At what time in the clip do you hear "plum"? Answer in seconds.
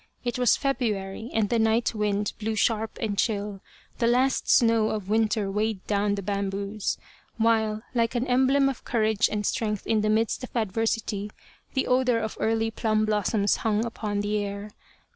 12.71-13.05